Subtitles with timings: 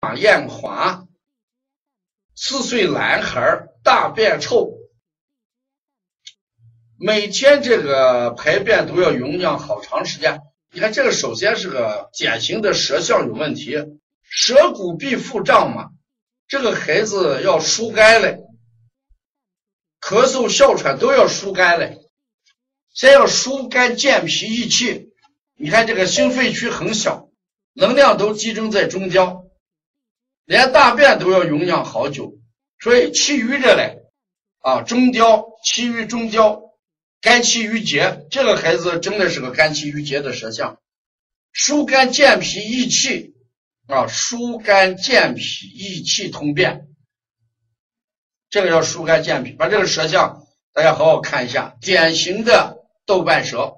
[0.00, 1.08] 马艳华，
[2.36, 4.78] 四岁男孩大便臭，
[6.96, 10.40] 每天这个排便都要酝酿好长时间。
[10.70, 13.74] 你看这个首先是个典型的舌象有问题，
[14.22, 15.90] 舌骨壁腹胀嘛，
[16.46, 18.38] 这个孩子要疏肝嘞，
[20.00, 21.98] 咳嗽哮喘都要疏肝嘞，
[22.94, 25.10] 先要疏肝健脾益气。
[25.56, 27.28] 你看这个心肺区很小，
[27.72, 29.44] 能量都集中在中焦。
[30.48, 32.38] 连大便都要酝酿好久，
[32.80, 33.98] 所以其余的嘞，
[34.60, 36.62] 啊，中焦，其余中焦，
[37.20, 40.80] 肝气郁结，这个孩子真的是个肝气郁结的舌象，
[41.52, 43.34] 疏肝健脾益气，
[43.88, 46.88] 啊，疏肝健脾益气通便，
[48.48, 53.74] 这个要疏肝健脾，把这个舌象大家好好看一下，典型的豆瓣舌。